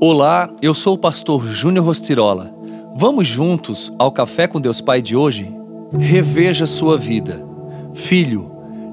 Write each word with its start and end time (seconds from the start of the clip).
Olá, 0.00 0.50
eu 0.60 0.74
sou 0.74 0.94
o 0.94 0.98
pastor 0.98 1.46
Júnior 1.46 1.86
Rostirola. 1.86 2.52
Vamos 2.96 3.28
juntos 3.28 3.92
ao 3.96 4.10
Café 4.10 4.48
com 4.48 4.60
Deus 4.60 4.80
Pai 4.80 5.00
de 5.00 5.16
hoje? 5.16 5.54
Reveja 5.96 6.66
sua 6.66 6.98
vida. 6.98 7.46
Filho, 7.94 8.50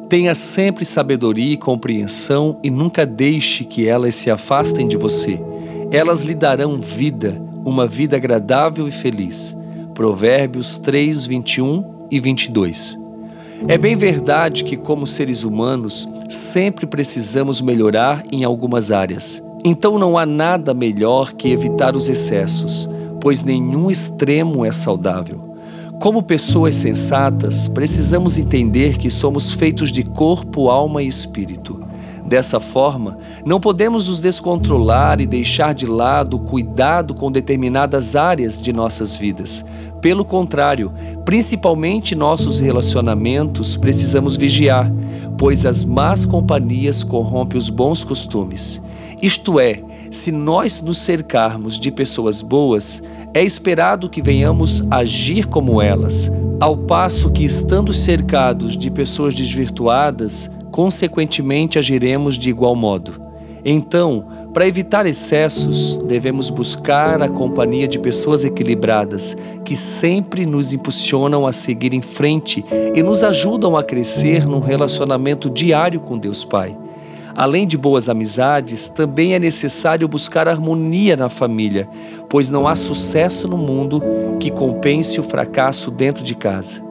tenha 0.08 0.36
sempre 0.36 0.86
sabedoria 0.86 1.54
e 1.54 1.58
compreensão 1.58 2.60
e 2.64 2.70
nunca 2.70 3.06
deixe 3.06 3.66
que 3.66 3.88
elas 3.88 4.14
se 4.16 4.30
afastem 4.30 4.88
de 4.88 4.96
você. 4.96 5.42
Elas 5.92 6.22
lhe 6.22 6.36
darão 6.36 6.80
vida, 6.80 7.42
uma 7.66 7.88
vida 7.88 8.16
agradável 8.16 8.88
e 8.88 8.92
feliz. 8.92 9.58
Provérbios 9.96 10.78
3, 10.78 11.26
21 11.26 12.08
e 12.12 12.20
22. 12.20 12.98
É 13.68 13.78
bem 13.78 13.96
verdade 13.96 14.64
que, 14.64 14.78
como 14.78 15.06
seres 15.06 15.44
humanos, 15.44 16.08
sempre 16.30 16.86
precisamos 16.86 17.60
melhorar 17.60 18.24
em 18.32 18.44
algumas 18.44 18.92
áreas. 18.92 19.44
Então 19.64 20.00
não 20.00 20.18
há 20.18 20.26
nada 20.26 20.74
melhor 20.74 21.34
que 21.34 21.50
evitar 21.50 21.96
os 21.96 22.10
excessos, 22.10 22.90
pois 23.20 23.44
nenhum 23.44 23.92
extremo 23.92 24.66
é 24.66 24.72
saudável. 24.72 25.56
Como 26.00 26.24
pessoas 26.24 26.76
sensatas, 26.76 27.68
precisamos 27.68 28.40
entender 28.40 28.98
que 28.98 29.12
somos 29.12 29.54
feitos 29.54 29.92
de 29.92 30.04
corpo, 30.04 30.72
alma 30.72 31.04
e 31.04 31.08
espírito. 31.08 31.80
Dessa 32.26 32.60
forma, 32.60 33.20
não 33.46 33.60
podemos 33.60 34.08
nos 34.08 34.20
descontrolar 34.20 35.22
e 35.22 35.28
deixar 35.28 35.76
de 35.76 35.86
lado 35.86 36.38
o 36.38 36.40
cuidado 36.40 37.14
com 37.14 37.32
determinadas 37.32 38.16
áreas 38.16 38.60
de 38.60 38.74
nossas 38.74 39.16
vidas. 39.16 39.64
Pelo 40.02 40.26
contrário, 40.26 40.92
principalmente 41.24 42.16
nossos 42.16 42.60
relacionamentos, 42.60 43.78
precisamos 43.78 44.36
vigiar, 44.36 44.92
pois 45.42 45.66
as 45.66 45.84
más 45.84 46.24
companhias 46.24 47.02
corrompem 47.02 47.58
os 47.58 47.68
bons 47.68 48.04
costumes. 48.04 48.80
Isto 49.24 49.60
é, 49.60 49.82
se 50.12 50.32
nós 50.32 50.84
nos 50.84 51.00
cercarmos 51.00 51.80
de 51.80 51.92
pessoas 51.92 52.44
boas, 52.44 53.02
é 53.34 53.44
esperado 53.44 54.08
que 54.08 54.22
venhamos 54.22 54.86
agir 54.92 55.48
como 55.48 55.82
elas, 55.82 56.32
ao 56.60 56.78
passo 56.78 57.32
que, 57.32 57.44
estando 57.44 57.92
cercados 57.92 58.78
de 58.78 58.92
pessoas 58.92 59.34
desvirtuadas, 59.34 60.48
consequentemente 60.70 61.80
agiremos 61.80 62.38
de 62.38 62.52
igual 62.52 62.76
modo. 62.76 63.20
Então, 63.66 64.28
para 64.54 64.68
evitar 64.68 65.06
excessos, 65.06 65.98
devemos 66.00 66.50
buscar 66.50 67.22
a 67.22 67.30
companhia 67.30 67.88
de 67.88 67.98
pessoas 67.98 68.44
equilibradas, 68.44 69.36
que 69.64 69.78
sempre 69.78 70.46
nos 70.46 70.74
impulsionam 70.74 71.48
a 71.48 71.54
seguir 71.54 71.94
em 71.94 72.02
frente 72.02 72.64
e 72.94 73.02
nos 73.02 73.24
ajudam 73.24 73.78
a 73.78 73.84
crescer 73.84 74.46
num 74.46 74.60
relacionamento 74.60 75.50
diário 75.50 76.02
com 76.02 76.18
Deus 76.18 76.44
Pai. 76.44 76.78
Além 77.34 77.66
de 77.66 77.78
boas 77.78 78.10
amizades, 78.10 78.90
também 78.90 79.34
é 79.34 79.40
necessário 79.40 80.06
buscar 80.06 80.50
harmonia 80.50 81.16
na 81.16 81.30
família, 81.30 81.88
pois 82.28 82.50
não 82.50 82.68
há 82.68 82.76
sucesso 82.76 83.48
no 83.48 83.58
mundo 83.58 84.04
que 84.38 84.52
compense 84.52 85.18
o 85.18 85.24
fracasso 85.24 85.90
dentro 85.90 86.26
de 86.26 86.36
casa. 86.36 86.82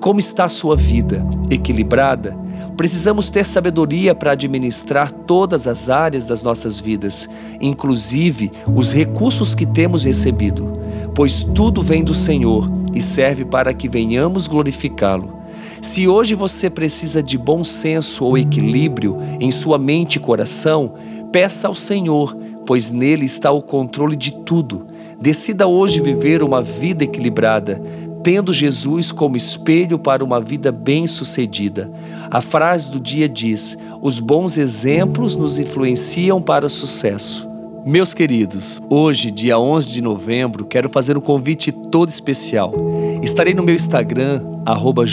Como 0.00 0.18
está 0.18 0.44
a 0.44 0.48
sua 0.48 0.74
vida? 0.74 1.22
Equilibrada? 1.50 2.34
Precisamos 2.80 3.28
ter 3.28 3.44
sabedoria 3.44 4.14
para 4.14 4.32
administrar 4.32 5.12
todas 5.12 5.66
as 5.66 5.90
áreas 5.90 6.24
das 6.24 6.42
nossas 6.42 6.80
vidas, 6.80 7.28
inclusive 7.60 8.50
os 8.74 8.90
recursos 8.90 9.54
que 9.54 9.66
temos 9.66 10.04
recebido, 10.04 10.80
pois 11.14 11.42
tudo 11.42 11.82
vem 11.82 12.02
do 12.02 12.14
Senhor 12.14 12.70
e 12.94 13.02
serve 13.02 13.44
para 13.44 13.74
que 13.74 13.86
venhamos 13.86 14.46
glorificá-lo. 14.46 15.42
Se 15.82 16.08
hoje 16.08 16.34
você 16.34 16.70
precisa 16.70 17.22
de 17.22 17.36
bom 17.36 17.62
senso 17.62 18.24
ou 18.24 18.38
equilíbrio 18.38 19.18
em 19.38 19.50
sua 19.50 19.76
mente 19.76 20.16
e 20.16 20.18
coração, 20.18 20.94
peça 21.30 21.68
ao 21.68 21.74
Senhor, 21.74 22.34
pois 22.64 22.90
nele 22.90 23.26
está 23.26 23.50
o 23.50 23.60
controle 23.60 24.16
de 24.16 24.32
tudo. 24.32 24.86
Decida 25.20 25.66
hoje 25.66 26.00
viver 26.00 26.42
uma 26.42 26.62
vida 26.62 27.04
equilibrada, 27.04 27.78
tendo 28.22 28.52
Jesus 28.52 29.12
como 29.12 29.36
espelho 29.36 29.98
para 29.98 30.24
uma 30.24 30.40
vida 30.40 30.70
bem-sucedida. 30.70 31.90
A 32.30 32.40
frase 32.40 32.90
do 32.90 33.00
dia 33.00 33.28
diz: 33.28 33.76
Os 34.00 34.18
bons 34.18 34.56
exemplos 34.56 35.34
nos 35.34 35.58
influenciam 35.58 36.40
para 36.40 36.66
o 36.66 36.70
sucesso. 36.70 37.50
Meus 37.84 38.12
queridos, 38.12 38.80
hoje, 38.90 39.30
dia 39.30 39.58
11 39.58 39.88
de 39.88 40.02
novembro, 40.02 40.66
quero 40.66 40.90
fazer 40.90 41.16
um 41.16 41.20
convite 41.20 41.72
todo 41.72 42.10
especial. 42.10 42.74
Estarei 43.22 43.54
no 43.54 43.62
meu 43.62 43.74
Instagram, 43.74 44.42
arroba 44.66 45.04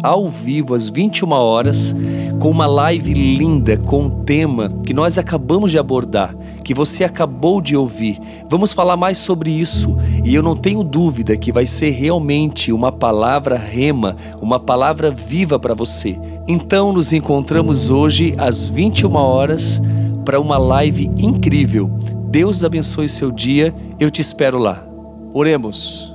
ao 0.00 0.28
vivo 0.28 0.74
às 0.74 0.88
21 0.88 1.32
horas, 1.32 1.92
com 2.38 2.50
uma 2.50 2.66
live 2.66 3.12
linda 3.12 3.76
com 3.76 4.04
um 4.04 4.10
tema 4.24 4.72
que 4.84 4.94
nós 4.94 5.18
acabamos 5.18 5.72
de 5.72 5.78
abordar, 5.78 6.36
que 6.62 6.72
você 6.72 7.02
acabou 7.02 7.60
de 7.60 7.76
ouvir. 7.76 8.20
Vamos 8.48 8.72
falar 8.72 8.96
mais 8.96 9.18
sobre 9.18 9.50
isso 9.50 9.96
e 10.26 10.34
eu 10.34 10.42
não 10.42 10.56
tenho 10.56 10.82
dúvida 10.82 11.36
que 11.36 11.52
vai 11.52 11.66
ser 11.66 11.90
realmente 11.90 12.72
uma 12.72 12.90
palavra 12.90 13.56
rema, 13.56 14.16
uma 14.42 14.58
palavra 14.58 15.08
viva 15.08 15.56
para 15.56 15.72
você. 15.72 16.18
Então 16.48 16.92
nos 16.92 17.12
encontramos 17.12 17.90
hoje 17.90 18.34
às 18.36 18.68
21 18.68 19.14
horas 19.14 19.80
para 20.24 20.40
uma 20.40 20.58
live 20.58 21.08
incrível. 21.16 21.88
Deus 22.28 22.64
abençoe 22.64 23.08
seu 23.08 23.30
dia, 23.30 23.72
eu 24.00 24.10
te 24.10 24.20
espero 24.20 24.58
lá. 24.58 24.84
Oremos. 25.32 26.12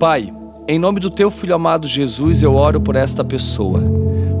Pai, 0.00 0.34
em 0.66 0.76
nome 0.76 0.98
do 0.98 1.08
teu 1.08 1.30
filho 1.30 1.54
amado 1.54 1.86
Jesus, 1.86 2.42
eu 2.42 2.56
oro 2.56 2.80
por 2.80 2.96
esta 2.96 3.22
pessoa, 3.22 3.80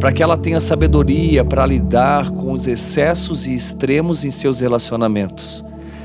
para 0.00 0.10
que 0.10 0.20
ela 0.20 0.36
tenha 0.36 0.60
sabedoria 0.60 1.44
para 1.44 1.64
lidar 1.64 2.28
com 2.30 2.50
os 2.50 2.66
excessos 2.66 3.46
e 3.46 3.54
extremos 3.54 4.24
em 4.24 4.32
seus 4.32 4.58
relacionamentos. 4.58 5.64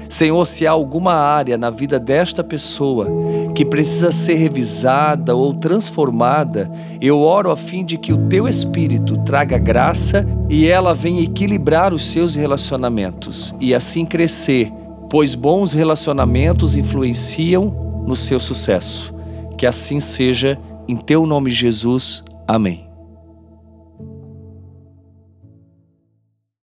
Senhor, 0.10 0.44
se 0.48 0.66
há 0.66 0.72
alguma 0.72 1.14
área 1.14 1.56
na 1.56 1.70
vida 1.70 2.00
desta 2.00 2.44
pessoa 2.44 3.08
que 3.54 3.64
precisa 3.64 4.12
ser 4.12 4.34
revisada 4.34 5.36
ou 5.36 5.54
transformada, 5.54 6.70
eu 7.00 7.20
oro 7.20 7.52
a 7.52 7.56
fim 7.56 7.86
de 7.86 7.96
que 7.96 8.12
o 8.12 8.28
teu 8.28 8.48
Espírito 8.48 9.16
traga 9.18 9.60
graça 9.60 10.26
e 10.50 10.68
ela 10.68 10.96
venha 10.96 11.22
equilibrar 11.22 11.94
os 11.94 12.04
seus 12.06 12.34
relacionamentos 12.34 13.54
e 13.60 13.74
assim 13.74 14.04
crescer, 14.04 14.74
pois 15.08 15.36
bons 15.36 15.74
relacionamentos 15.74 16.76
influenciam 16.76 18.04
no 18.06 18.16
seu 18.16 18.40
sucesso. 18.40 19.14
Que 19.56 19.68
assim 19.68 20.00
seja, 20.00 20.58
em 20.88 20.96
teu 20.96 21.28
nome, 21.28 21.52
Jesus. 21.52 22.24
Amém. 22.48 22.89